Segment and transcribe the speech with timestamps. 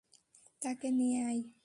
[0.61, 1.41] তাকে নিয়ে আয়।